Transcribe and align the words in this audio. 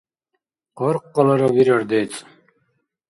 Къаркъалара 0.77 1.49
бирар 1.55 1.83
децӀ. 1.89 2.15